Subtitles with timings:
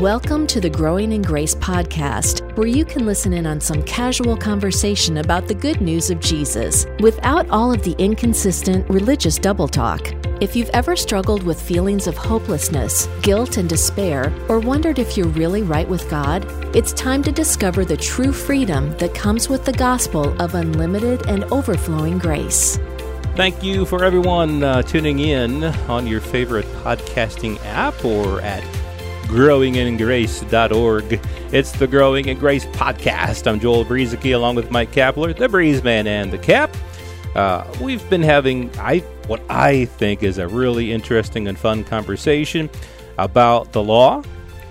[0.00, 4.34] Welcome to the Growing in Grace podcast, where you can listen in on some casual
[4.34, 10.14] conversation about the good news of Jesus without all of the inconsistent religious double talk.
[10.40, 15.28] If you've ever struggled with feelings of hopelessness, guilt, and despair, or wondered if you're
[15.28, 19.74] really right with God, it's time to discover the true freedom that comes with the
[19.74, 22.78] gospel of unlimited and overflowing grace.
[23.36, 28.64] Thank you for everyone uh, tuning in on your favorite podcasting app or at
[29.30, 31.20] growingingrace.org.
[31.52, 33.46] It's the Growing in Grace podcast.
[33.46, 36.76] I'm Joel Brueseke along with Mike Kapler, the Breeze Man and the Cap.
[37.36, 42.68] Uh, we've been having I what I think is a really interesting and fun conversation
[43.18, 44.24] about the law.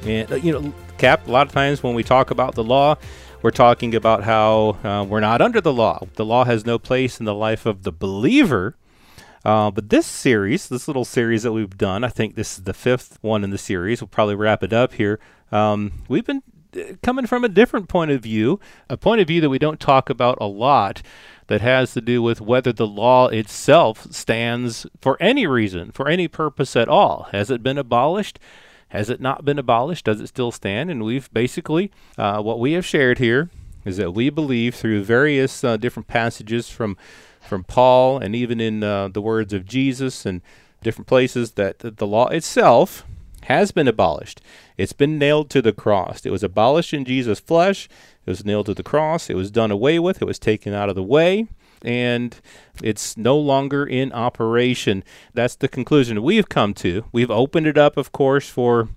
[0.04, 2.98] And uh, you know, Cap, a lot of times when we talk about the law,
[3.42, 6.06] we're talking about how uh, we're not under the law.
[6.16, 8.76] The law has no place in the life of the believer.
[9.46, 12.74] Uh, but this series, this little series that we've done, I think this is the
[12.74, 14.02] fifth one in the series.
[14.02, 15.20] We'll probably wrap it up here.
[15.52, 16.44] Um, we've been
[16.76, 19.80] uh, coming from a different point of view, a point of view that we don't
[19.80, 21.02] talk about a lot,
[21.48, 26.28] that has to do with whether the law itself stands for any reason, for any
[26.28, 27.28] purpose at all.
[27.32, 28.40] Has it been abolished?
[28.90, 30.06] Has it not been abolished?
[30.06, 30.92] Does it still stand?
[30.92, 33.50] And we've basically, uh, what we have shared here
[33.86, 36.98] is that we believe through various uh, different passages from
[37.42, 40.42] from Paul and even in uh, the words of Jesus and
[40.82, 43.06] different places that the law itself
[43.44, 44.42] has been abolished.
[44.78, 46.26] It's been nailed to the cross.
[46.26, 47.90] It was abolished in Jesus' flesh.
[48.26, 49.30] It was nailed to the cross.
[49.30, 50.22] It was done away with.
[50.22, 51.48] It was taken out of the way.
[51.82, 52.40] And
[52.84, 55.04] it's no longer in operation.
[55.34, 57.06] That's the conclusion we've come to.
[57.12, 58.90] We've opened it up, of course, for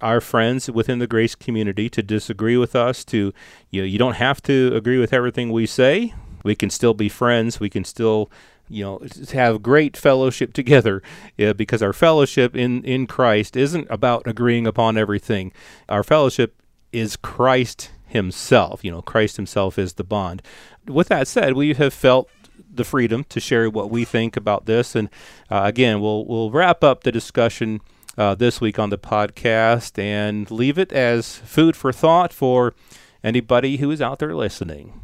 [0.00, 3.32] our friends within the grace community to disagree with us to
[3.70, 6.12] you know you don't have to agree with everything we say
[6.44, 7.58] we can still be friends.
[7.58, 8.30] We can still
[8.68, 11.02] you know have great fellowship together
[11.36, 15.52] because our fellowship in in Christ isn't about agreeing upon everything.
[15.88, 18.84] Our fellowship is Christ himself.
[18.84, 20.40] You know, Christ himself is the bond.
[20.86, 22.30] With that said, we have felt
[22.72, 25.08] the freedom to share what we think about this and
[25.50, 27.80] uh, again, we'll we'll wrap up the discussion
[28.16, 32.74] uh, this week on the podcast and leave it as food for thought for
[33.22, 35.00] anybody who is out there listening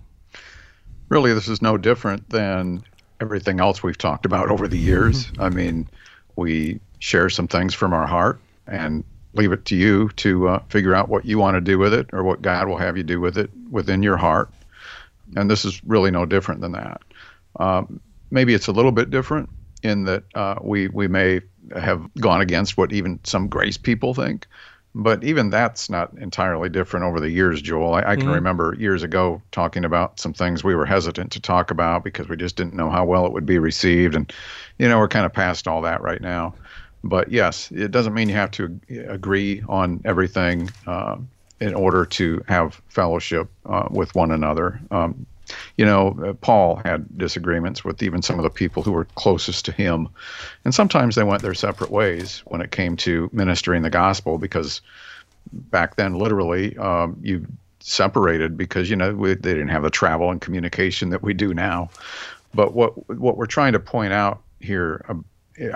[1.11, 2.83] really, this is no different than
[3.21, 5.27] everything else we've talked about over the years.
[5.27, 5.43] Mm-hmm.
[5.43, 5.89] I mean,
[6.37, 9.05] we share some things from our heart and
[9.35, 12.09] leave it to you to uh, figure out what you want to do with it
[12.13, 14.51] or what God will have you do with it within your heart.
[15.37, 17.03] And this is really no different than that.
[17.59, 18.01] Um,
[18.31, 19.49] maybe it's a little bit different
[19.83, 21.41] in that uh, we we may
[21.77, 24.47] have gone against what even some grace people think.
[24.95, 27.95] But even that's not entirely different over the years, Joel.
[27.95, 28.35] I, I can mm-hmm.
[28.35, 32.37] remember years ago talking about some things we were hesitant to talk about because we
[32.37, 34.17] just didn't know how well it would be received.
[34.17, 34.33] And,
[34.79, 36.55] you know, we're kind of past all that right now.
[37.05, 41.19] But yes, it doesn't mean you have to agree on everything uh,
[41.61, 44.81] in order to have fellowship uh, with one another.
[44.91, 45.25] Um,
[45.77, 49.65] you know, uh, Paul had disagreements with even some of the people who were closest
[49.67, 50.09] to him.
[50.65, 54.81] And sometimes they went their separate ways when it came to ministering the gospel because
[55.53, 57.47] back then, literally, um, you
[57.81, 61.55] separated because, you know, we, they didn't have the travel and communication that we do
[61.55, 61.91] now.
[62.53, 65.15] But what what we're trying to point out here, uh,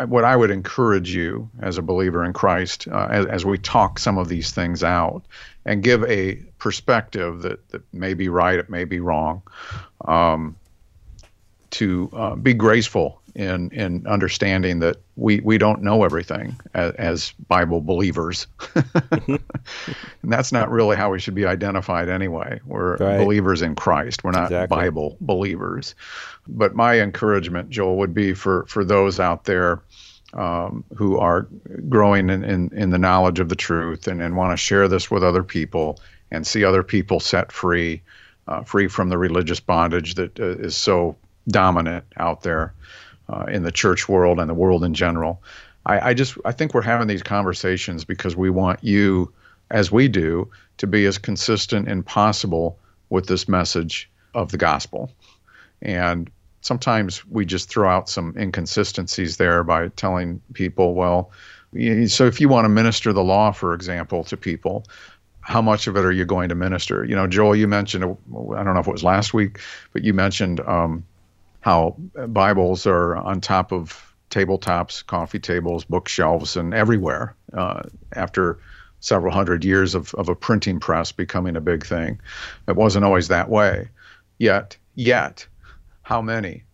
[0.07, 3.99] what I would encourage you as a believer in Christ, uh, as, as we talk
[3.99, 5.25] some of these things out,
[5.65, 9.43] and give a perspective that, that may be right, it may be wrong,
[10.05, 10.57] um,
[11.71, 17.33] to uh, be graceful in in understanding that we we don't know everything as, as
[17.49, 18.47] Bible believers,
[19.11, 19.41] and
[20.23, 22.61] that's not really how we should be identified anyway.
[22.65, 23.19] We're right.
[23.19, 24.23] believers in Christ.
[24.23, 24.77] We're not exactly.
[24.77, 25.95] Bible believers.
[26.47, 29.83] But my encouragement, Joel, would be for for those out there
[30.35, 31.49] um, who are
[31.89, 35.09] growing in, in, in, the knowledge of the truth and, and want to share this
[35.09, 36.01] with other people
[36.33, 38.03] and see other people set free,
[38.49, 41.17] uh, free from the religious bondage that uh, is so
[41.47, 42.75] dominant out there
[43.29, 45.43] uh, in the church world and the world in general.
[45.87, 49.33] I, I just I think we're having these conversations because we want you,
[49.71, 52.79] as we do, to be as consistent and possible
[53.11, 55.11] with this message of the gospel.
[55.83, 56.31] And
[56.63, 61.31] sometimes we just throw out some inconsistencies there by telling people, well,
[62.07, 64.87] so if you want to minister the law, for example, to people,
[65.41, 67.05] how much of it are you going to minister?
[67.05, 69.61] You know, Joel, you mentioned, I don't know if it was last week,
[69.93, 71.05] but you mentioned um,
[71.65, 71.97] how
[72.29, 78.59] Bibles are on top of tabletops, coffee tables, bookshelves, and everywhere uh, after
[79.01, 82.21] several hundred years of, of a printing press becoming a big thing.
[82.69, 83.89] It wasn't always that way.
[84.39, 85.47] Yet, yet,
[86.03, 86.65] how many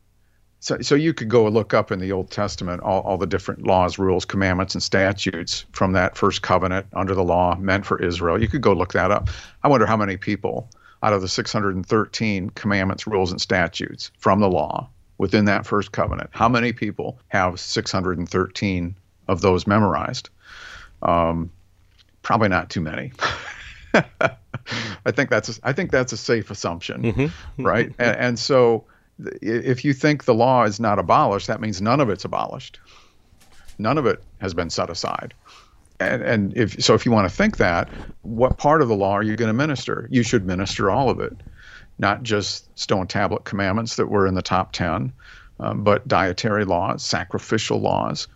[0.58, 3.66] So, so you could go look up in the Old Testament all, all the different
[3.66, 8.40] laws, rules, commandments, and statutes from that first covenant under the law meant for Israel.
[8.40, 9.30] You could go look that up.
[9.62, 10.68] I wonder how many people
[11.02, 14.88] out of the 613 commandments, rules, and statutes from the law
[15.18, 18.96] within that first covenant, how many people have 613
[19.28, 20.30] of those memorized?
[21.02, 21.50] Um,
[22.22, 23.12] probably not too many.
[23.94, 27.62] I think that's a, I think that's a safe assumption, mm-hmm.
[27.62, 27.92] right?
[27.98, 28.84] And, and so
[29.42, 32.78] if you think the law is not abolished, that means none of it's abolished.
[33.78, 35.34] None of it has been set aside.
[36.00, 37.92] And, and if so, if you want to think that,
[38.22, 40.08] what part of the law are you going to minister?
[40.10, 41.42] You should minister all of it,
[41.98, 45.12] not just stone tablet commandments that were in the top ten,
[45.60, 48.28] um, but dietary laws, sacrificial laws,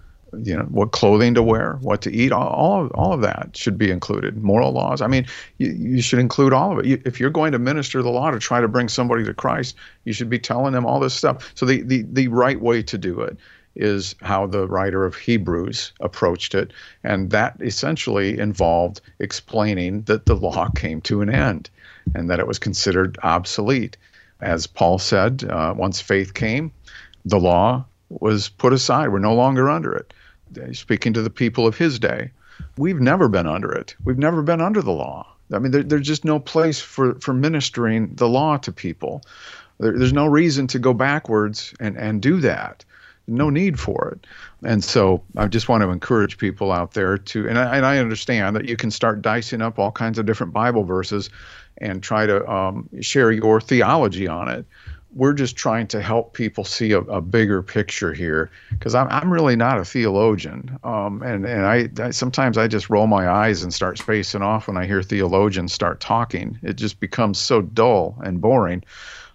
[0.42, 3.56] you know what clothing to wear, what to eat, all all of, all of that
[3.56, 4.36] should be included.
[4.38, 5.00] Moral laws.
[5.00, 5.26] I mean,
[5.58, 6.86] you, you should include all of it.
[6.86, 9.76] You, if you're going to minister the law to try to bring somebody to Christ,
[10.04, 11.52] you should be telling them all this stuff.
[11.56, 13.38] So the the the right way to do it
[13.76, 16.72] is how the writer of Hebrews approached it,
[17.02, 21.70] and that essentially involved explaining that the law came to an end,
[22.14, 23.96] and that it was considered obsolete.
[24.40, 26.72] As Paul said, uh, once faith came,
[27.24, 29.08] the law was put aside.
[29.08, 30.12] We're no longer under it
[30.72, 32.30] speaking to the people of his day.
[32.76, 33.94] We've never been under it.
[34.04, 35.26] We've never been under the law.
[35.52, 39.22] I mean, there, there's just no place for, for ministering the law to people.
[39.78, 42.84] There, there's no reason to go backwards and, and do that.
[43.26, 44.26] No need for it.
[44.64, 47.98] And so I just want to encourage people out there to, and I, and I
[47.98, 51.30] understand that you can start dicing up all kinds of different Bible verses
[51.78, 54.66] and try to um, share your theology on it.
[55.14, 59.32] We're just trying to help people see a, a bigger picture here because I'm, I'm
[59.32, 60.76] really not a theologian.
[60.82, 64.66] Um, and and I, I, sometimes I just roll my eyes and start spacing off
[64.66, 66.58] when I hear theologians start talking.
[66.62, 68.82] It just becomes so dull and boring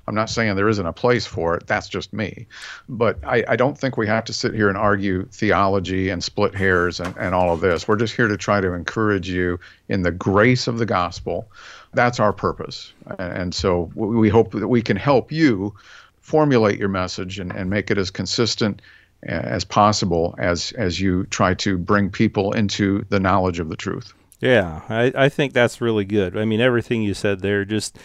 [0.10, 2.48] I'm not saying there isn't a place for it that's just me
[2.90, 6.54] but I, I don't think we have to sit here and argue theology and split
[6.56, 10.02] hairs and, and all of this we're just here to try to encourage you in
[10.02, 11.48] the grace of the gospel
[11.94, 12.94] that's our purpose.
[13.18, 15.74] And so we hope that we can help you
[16.22, 18.82] formulate your message and, and make it as consistent
[19.24, 24.14] as possible as as you try to bring people into the knowledge of the truth.
[24.40, 26.38] Yeah, I, I think that's really good.
[26.38, 27.98] I mean, everything you said there just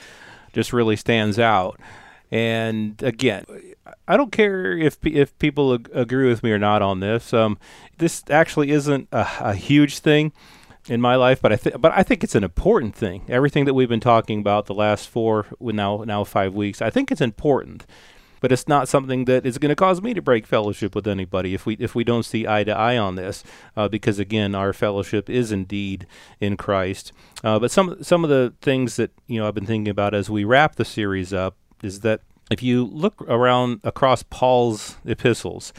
[0.55, 1.79] just really stands out.
[2.31, 3.45] And again,
[4.09, 7.33] I don't care if if people ag- agree with me or not on this.
[7.33, 7.59] Um,
[7.99, 10.33] this actually isn't a, a huge thing
[10.89, 13.25] in my life, but I think but I think it's an important thing.
[13.29, 17.13] Everything that we've been talking about the last four now now five weeks, I think
[17.13, 17.87] it's important.
[18.45, 21.55] But it's not something that is going to cause me to break fellowship with anybody
[21.55, 23.43] if we if we don't see eye to eye on this,
[23.75, 26.07] uh, because again, our fellowship is indeed
[26.41, 27.11] in Christ.
[27.43, 30.29] Uh, but some some of the things that you know I've been thinking about as
[30.29, 32.21] we wrap the series up is that
[32.51, 35.73] if you look around across Paul's epistles,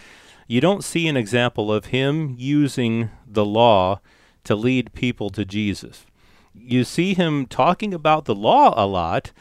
[0.48, 4.00] you don't see an example of him using the law
[4.44, 6.08] to lead people to Jesus.
[6.56, 9.34] You see him talking about the law a lot,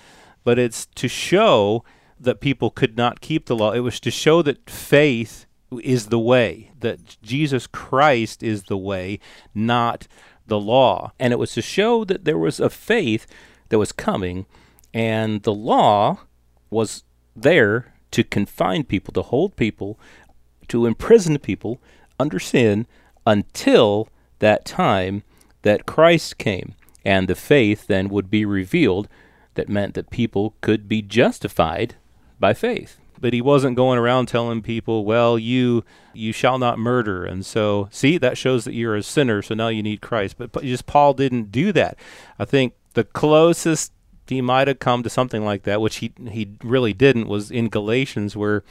[0.45, 1.85] but it's to show
[2.19, 3.73] that people could not keep the law.
[3.73, 5.47] It was to show that faith
[5.83, 9.19] is the way, that Jesus Christ is the way,
[9.55, 10.07] not
[10.47, 11.13] the law.
[11.19, 13.27] And it was to show that there was a faith
[13.69, 14.47] that was coming,
[14.93, 16.21] and the law
[16.71, 19.99] was there to confine people, to hold people,
[20.69, 21.81] to imprison people
[22.19, 22.87] under sin
[23.27, 24.09] until
[24.39, 25.23] that time
[25.63, 26.75] that Christ came,
[27.05, 29.09] and the faith then would be revealed
[29.55, 31.97] that meant that people could be justified
[32.45, 33.01] by faith.
[33.19, 35.83] But he wasn't going around telling people, well, you
[36.13, 37.25] you shall not murder.
[37.25, 40.37] And so, see, that shows that you're a sinner, so now you need Christ.
[40.37, 41.97] But just Paul didn't do that.
[42.39, 43.93] I think the closest
[44.27, 47.71] he might have come to something like that, which he he really didn't, was in
[47.71, 48.63] Galatians where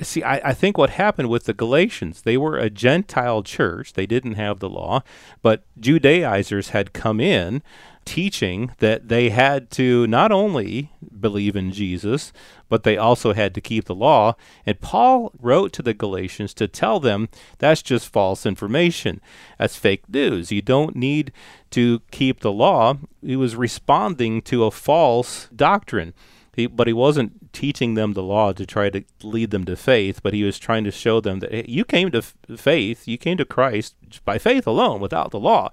[0.00, 3.92] See, I, I think what happened with the Galatians, they were a Gentile church.
[3.92, 5.04] They didn't have the law,
[5.40, 7.62] but Judaizers had come in
[8.04, 12.32] teaching that they had to not only believe in Jesus,
[12.68, 14.34] but they also had to keep the law.
[14.66, 19.20] And Paul wrote to the Galatians to tell them that's just false information.
[19.58, 20.52] That's fake news.
[20.52, 21.32] You don't need
[21.70, 22.98] to keep the law.
[23.22, 26.14] He was responding to a false doctrine.
[26.54, 30.20] He, but he wasn't teaching them the law to try to lead them to faith,
[30.22, 33.18] but he was trying to show them that hey, you came to f- faith, you
[33.18, 35.72] came to Christ by faith alone, without the law.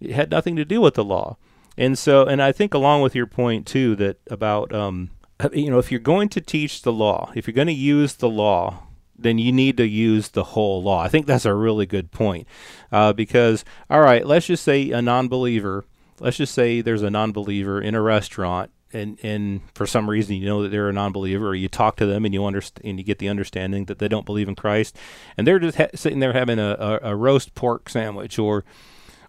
[0.00, 1.36] It had nothing to do with the law.
[1.76, 5.10] And so, and I think along with your point too, that about, um,
[5.52, 8.28] you know, if you're going to teach the law, if you're going to use the
[8.28, 8.82] law,
[9.16, 11.02] then you need to use the whole law.
[11.02, 12.46] I think that's a really good point.
[12.92, 15.84] Uh, because, all right, let's just say a non believer,
[16.20, 20.36] let's just say there's a non believer in a restaurant and and for some reason
[20.36, 22.98] you know that they're a non-believer, or you talk to them and you understand and
[22.98, 24.96] you get the understanding that they don't believe in Christ,
[25.36, 28.64] and they're just ha- sitting there having a, a, a roast pork sandwich or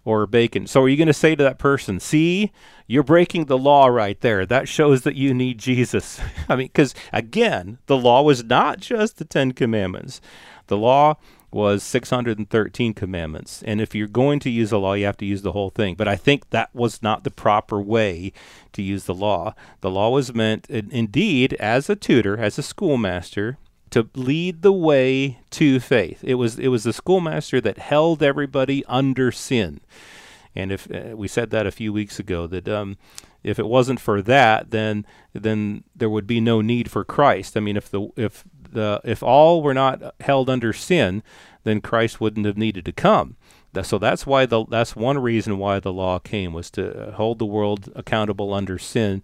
[0.06, 0.66] or bacon.
[0.66, 2.52] So are you going to say to that person, "See,
[2.86, 4.46] you're breaking the law right there.
[4.46, 9.18] That shows that you need Jesus." I mean, because again, the law was not just
[9.18, 10.22] the Ten Commandments.
[10.68, 11.16] The law
[11.50, 13.62] was 613 commandments.
[13.64, 15.94] And if you're going to use the law, you have to use the whole thing.
[15.94, 18.32] But I think that was not the proper way
[18.72, 19.54] to use the law.
[19.80, 23.58] The law was meant, indeed, as a tutor, as a schoolmaster,
[23.90, 26.22] to lead the way to faith.
[26.22, 29.80] It was it was the schoolmaster that held everybody under sin.
[30.54, 32.96] And if uh, we said that a few weeks ago, that um,
[33.44, 37.56] if it wasn't for that, then then there would be no need for Christ.
[37.56, 41.22] I mean, if the if the if all were not held under sin,
[41.64, 43.36] then Christ wouldn't have needed to come.
[43.82, 47.46] So that's why the that's one reason why the law came was to hold the
[47.46, 49.22] world accountable under sin.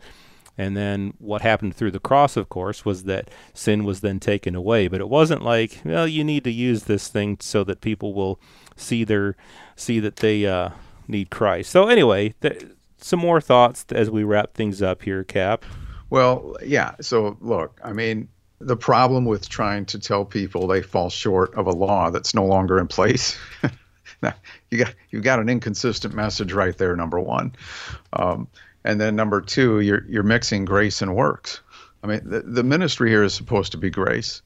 [0.59, 4.55] And then what happened through the cross, of course, was that sin was then taken
[4.55, 4.87] away.
[4.89, 8.39] But it wasn't like, well, you need to use this thing so that people will
[8.77, 9.37] see their
[9.77, 10.71] see that they uh,
[11.09, 11.71] need Christ.
[11.71, 12.67] So anyway, th-
[12.99, 15.65] some more thoughts as we wrap things up here, Cap.
[16.11, 16.95] Well, yeah.
[17.01, 18.29] So look, I mean,
[18.61, 22.45] the problem with trying to tell people they fall short of a law that's no
[22.45, 23.39] longer in place.
[24.71, 26.97] you got you've got an inconsistent message right there.
[26.97, 27.55] Number one,
[28.13, 28.49] um,
[28.85, 31.61] and then number two, you're you're mixing grace and works.
[32.03, 34.43] I mean, the, the ministry here is supposed to be grace.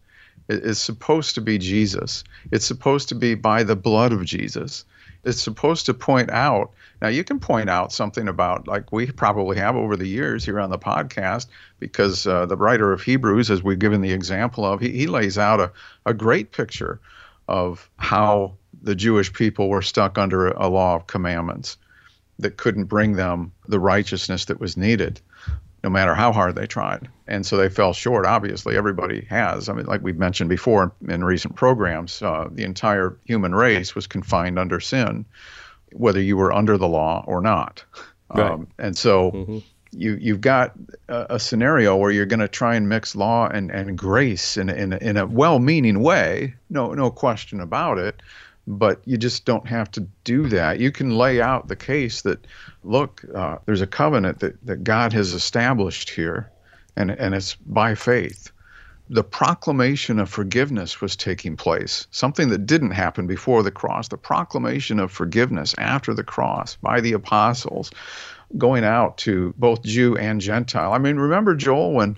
[0.49, 2.25] It, it's supposed to be Jesus.
[2.51, 4.85] It's supposed to be by the blood of Jesus
[5.27, 6.71] it's supposed to point out.
[7.03, 10.61] Now, you can point out something about, like we probably have over the years here
[10.61, 11.47] on the podcast,
[11.81, 15.37] because uh, the writer of Hebrews, as we've given the example of, he, he lays
[15.37, 15.73] out a,
[16.07, 17.01] a great picture
[17.49, 21.77] of how the Jewish people were stuck under a law of commandments
[22.39, 25.21] that couldn't bring them the righteousness that was needed
[25.87, 27.09] no matter how hard they tried.
[27.29, 28.27] And so they fell short.
[28.27, 29.69] Obviously, everybody has.
[29.69, 34.09] I mean, like we've mentioned before in recent programs, uh, the entire human race was
[34.09, 35.25] confined under sin,
[35.93, 37.85] whether you were under the law or not.
[38.35, 38.51] Right.
[38.51, 39.59] Um, and so mm-hmm.
[39.93, 40.73] you you've got
[41.09, 44.69] a, a scenario where you're going to try and mix law and, and grace in
[44.69, 46.55] in in a well-meaning way.
[46.69, 48.23] No no question about it
[48.67, 50.81] but you just don't have to do that.
[50.81, 52.47] You can lay out the case that,
[52.83, 56.51] look, uh, there's a covenant that, that God has established here,
[56.97, 58.51] and, and it's by faith.
[59.09, 64.09] The proclamation of forgiveness was taking place, something that didn't happen before the cross.
[64.09, 67.93] The proclamation of forgiveness after the cross by the apostles
[68.59, 70.93] going out to both Jew and Gentile.
[70.93, 72.17] I mean, remember, Joel, when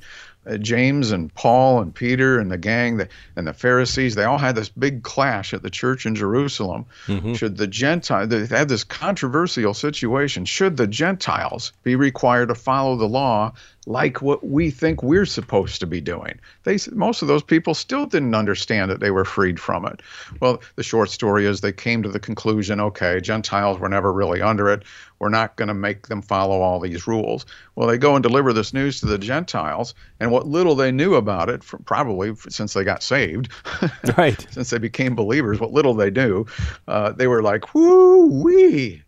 [0.49, 4.39] uh, James and Paul and Peter and the gang the, and the Pharisees, they all
[4.39, 6.87] had this big clash at the church in Jerusalem.
[7.07, 7.35] Mm-hmm.
[7.35, 10.45] Should the Gentile, they had this controversial situation.
[10.45, 13.53] Should the Gentiles be required to follow the law
[13.89, 16.39] like what we think we're supposed to be doing.
[16.65, 20.03] They most of those people still didn't understand that they were freed from it.
[20.41, 24.43] Well, the short story is they came to the conclusion, okay, Gentiles were never really
[24.43, 24.83] under it.
[25.21, 27.47] We're not going to make them follow all these rules.
[27.77, 31.15] Well, they go and deliver this news to the Gentiles, and what little they knew
[31.15, 33.49] about it, probably since they got saved,
[34.19, 34.47] right?
[34.51, 36.45] since they became believers, what little they knew,
[36.87, 39.03] uh, they were like, "Whoo wee."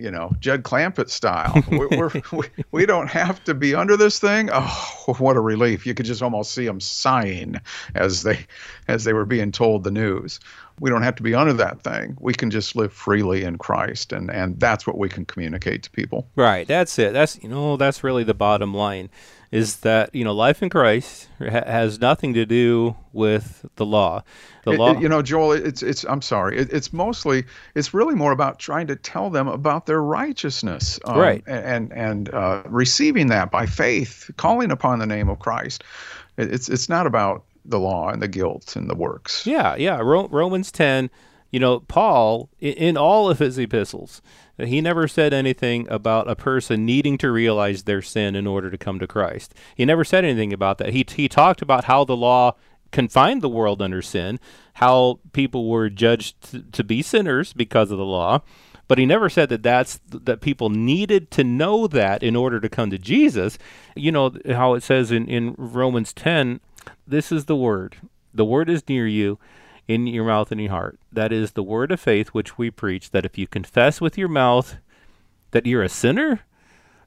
[0.00, 1.62] You know, Jed Clampett style.
[1.70, 4.50] we're, we, we don't have to be under this thing.
[4.52, 5.86] Oh, what a relief!
[5.86, 7.56] You could just almost see them sighing
[7.94, 8.46] as they
[8.86, 10.40] as they were being told the news.
[10.80, 12.16] We don't have to be under that thing.
[12.20, 15.90] We can just live freely in Christ, and and that's what we can communicate to
[15.90, 16.28] people.
[16.36, 16.66] Right.
[16.66, 17.12] That's it.
[17.12, 19.10] That's you know that's really the bottom line
[19.50, 24.22] is that you know life in Christ ha- has nothing to do with the law.
[24.64, 25.52] The it, law, it, you know, Joel.
[25.52, 26.04] It's it's.
[26.04, 26.58] I'm sorry.
[26.58, 27.44] It, it's mostly.
[27.74, 31.42] It's really more about trying to tell them about their righteousness, um, right?
[31.46, 35.84] And and uh, receiving that by faith, calling upon the name of Christ.
[36.36, 39.46] It's it's not about the law and the guilt and the works.
[39.46, 39.98] Yeah, yeah.
[39.98, 41.10] Ro- Romans ten.
[41.50, 44.20] You know, Paul in, all of his epistles
[44.66, 48.78] he never said anything about a person needing to realize their sin in order to
[48.78, 49.54] come to Christ.
[49.76, 50.92] He never said anything about that.
[50.92, 52.56] He, he talked about how the law
[52.90, 54.40] confined the world under sin,
[54.74, 58.40] how people were judged to, to be sinners because of the law,
[58.88, 62.70] but he never said that that's that people needed to know that in order to
[62.70, 63.58] come to Jesus.
[63.94, 66.60] You know how it says in, in Romans 10,
[67.06, 67.96] this is the word.
[68.32, 69.38] The word is near you
[69.88, 71.00] in your mouth and your heart.
[71.10, 74.28] That is the word of faith which we preach, that if you confess with your
[74.28, 74.76] mouth
[75.50, 76.40] that you're a sinner,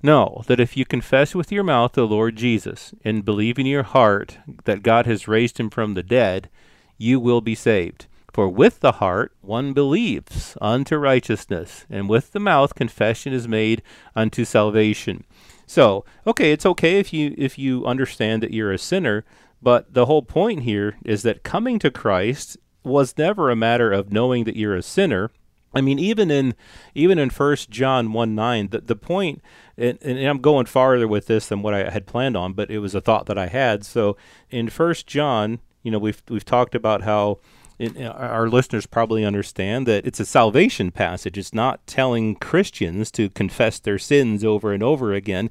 [0.03, 3.83] no, that if you confess with your mouth the Lord Jesus and believe in your
[3.83, 6.49] heart that God has raised him from the dead,
[6.97, 8.07] you will be saved.
[8.33, 13.83] For with the heart one believes unto righteousness, and with the mouth confession is made
[14.15, 15.25] unto salvation.
[15.67, 19.25] So, okay, it's okay if you if you understand that you're a sinner,
[19.61, 24.11] but the whole point here is that coming to Christ was never a matter of
[24.11, 25.31] knowing that you're a sinner.
[25.73, 26.53] I mean, even in
[26.93, 29.41] even in First John one nine, the the point,
[29.77, 32.79] and, and, I'm going farther with this than what I had planned on, but it
[32.79, 33.85] was a thought that I had.
[33.85, 34.17] So
[34.49, 37.39] in First John, you know, we've we've talked about how
[37.79, 41.37] it, uh, our listeners probably understand that it's a salvation passage.
[41.37, 45.49] It's not telling Christians to confess their sins over and over again,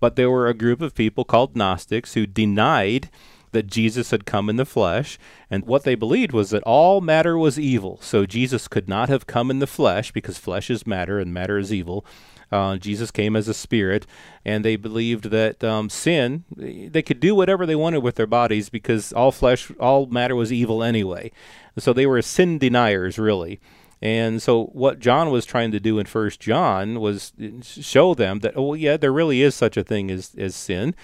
[0.00, 3.10] but there were a group of people called Gnostics who denied
[3.52, 5.18] that Jesus had come in the flesh,
[5.50, 7.98] and what they believed was that all matter was evil.
[8.02, 11.58] So Jesus could not have come in the flesh because flesh is matter and matter
[11.58, 12.04] is evil.
[12.50, 14.06] Uh, Jesus came as a spirit,
[14.44, 18.70] and they believed that um, sin, they could do whatever they wanted with their bodies
[18.70, 21.30] because all flesh, all matter was evil anyway.
[21.76, 23.60] So they were sin deniers, really.
[24.00, 28.54] And so what John was trying to do in First John was show them that,
[28.56, 30.94] oh yeah, there really is such a thing as, as sin.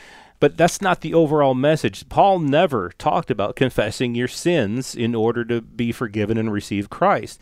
[0.45, 2.07] But that's not the overall message.
[2.11, 7.41] Paul never talked about confessing your sins in order to be forgiven and receive Christ.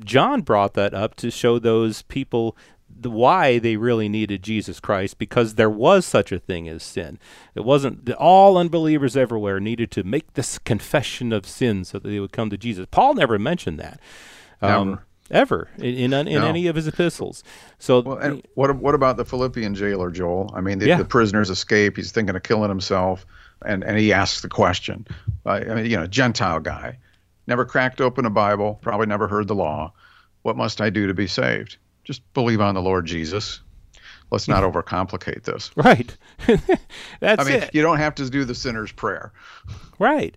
[0.00, 2.54] John brought that up to show those people
[2.94, 7.18] the why they really needed Jesus Christ because there was such a thing as sin.
[7.54, 12.20] It wasn't all unbelievers everywhere needed to make this confession of sin so that they
[12.20, 12.86] would come to Jesus.
[12.90, 14.00] Paul never mentioned that.
[14.60, 16.46] Um, ever in in, in no.
[16.46, 17.42] any of his epistles.
[17.78, 20.52] So, well, and what what about the Philippian jailer, Joel?
[20.54, 20.98] I mean, the, yeah.
[20.98, 21.96] the prisoners escape.
[21.96, 23.26] He's thinking of killing himself,
[23.64, 25.06] and and he asks the question.
[25.46, 26.98] Uh, I mean, you know, Gentile guy,
[27.46, 29.92] never cracked open a Bible, probably never heard the law.
[30.42, 31.78] What must I do to be saved?
[32.04, 33.60] just believe on the Lord Jesus.
[34.30, 35.70] Let's not overcomplicate this.
[35.76, 36.16] Right.
[37.20, 37.70] That's I mean, it.
[37.72, 39.32] you don't have to do the sinner's prayer.
[39.98, 40.36] Right.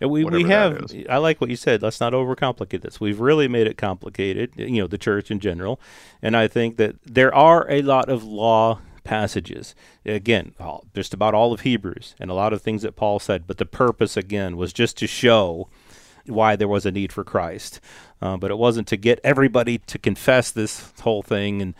[0.00, 1.82] And we, we have, I like what you said.
[1.82, 3.00] Let's not overcomplicate this.
[3.00, 5.80] We've really made it complicated, you know, the church in general.
[6.22, 9.74] And I think that there are a lot of law passages.
[10.04, 13.46] Again, all, just about all of Hebrews and a lot of things that Paul said.
[13.46, 15.68] But the purpose, again, was just to show
[16.26, 17.80] why there was a need for Christ.
[18.20, 21.62] Uh, but it wasn't to get everybody to confess this whole thing.
[21.62, 21.74] And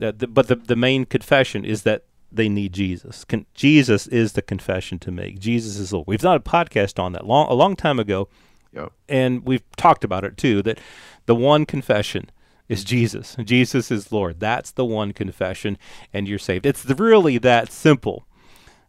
[0.00, 3.24] uh, the, but the the main confession is that they need Jesus.
[3.24, 5.38] Con- Jesus is the confession to make.
[5.38, 6.06] Jesus is Lord.
[6.06, 8.28] We've done a podcast on that long a long time ago,
[8.72, 8.92] yep.
[9.08, 10.62] and we've talked about it too.
[10.62, 10.78] That
[11.26, 12.30] the one confession
[12.68, 13.36] is Jesus.
[13.44, 14.40] Jesus is Lord.
[14.40, 15.78] That's the one confession,
[16.12, 16.66] and you're saved.
[16.66, 18.26] It's really that simple.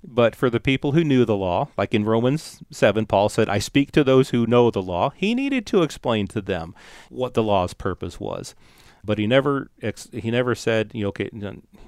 [0.03, 3.59] But for the people who knew the law, like in Romans 7, Paul said, I
[3.59, 5.09] speak to those who know the law.
[5.09, 6.75] He needed to explain to them
[7.09, 8.55] what the law's purpose was.
[9.03, 9.69] But he never
[10.11, 11.29] he never said, you know, okay,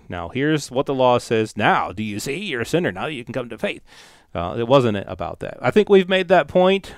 [0.07, 1.57] now here's what the law says.
[1.57, 2.91] Now, do you see you're a sinner?
[2.91, 3.81] Now you can come to faith.
[4.33, 5.57] Uh, it wasn't about that.
[5.61, 6.93] I think we've made that point.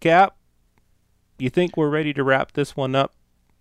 [0.00, 0.36] Cap,
[1.38, 3.14] you think we're ready to wrap this one up?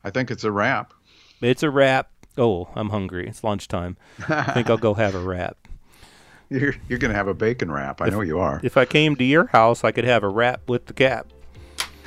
[0.04, 0.94] I think it's a wrap.
[1.42, 2.12] It's a wrap.
[2.38, 3.28] Oh, I'm hungry.
[3.28, 3.98] It's lunchtime.
[4.28, 5.58] I think I'll go have a wrap.
[6.50, 8.02] You're you're gonna have a bacon wrap.
[8.02, 8.60] I if, know you are.
[8.62, 11.26] If I came to your house, I could have a wrap with the cap.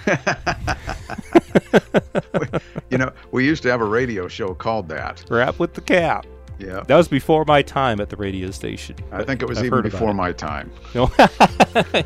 [2.90, 5.24] you know, we used to have a radio show called that.
[5.31, 6.27] Wrap with the cap.
[6.59, 6.83] Yeah.
[6.87, 8.96] That was before my time at the radio station.
[9.12, 10.72] I think it was I've even before my time.
[10.94, 11.11] No.
[11.18, 12.05] I,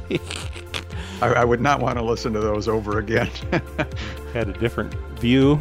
[1.22, 3.30] I, would not want to listen to those over again.
[4.34, 5.60] Had a different view,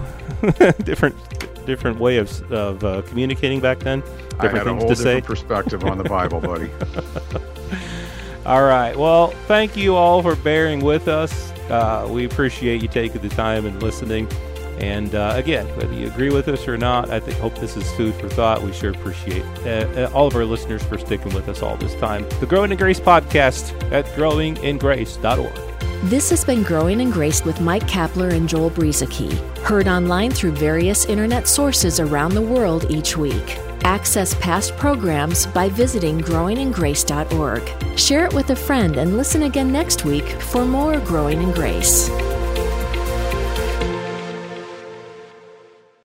[0.83, 1.15] different
[1.65, 4.01] different way of, of uh, communicating back then.
[4.01, 5.21] Different I had a whole different say.
[5.21, 6.71] perspective on the Bible, buddy.
[8.45, 8.97] all right.
[8.97, 11.53] Well, thank you all for bearing with us.
[11.71, 14.27] Uh, we appreciate you taking the time and listening.
[14.79, 17.89] And uh, again, whether you agree with us or not, I think, hope this is
[17.93, 18.61] food for thought.
[18.63, 21.93] We sure appreciate uh, uh all of our listeners for sticking with us all this
[21.95, 22.27] time.
[22.39, 25.71] The Growing in Grace podcast at growingingrace.org.
[26.09, 30.53] This has been Growing in Grace with Mike Kapler and Joel Brueseke, heard online through
[30.53, 33.59] various internet sources around the world each week.
[33.83, 37.97] Access past programs by visiting growingingrace.org.
[37.97, 42.09] Share it with a friend and listen again next week for more Growing in Grace.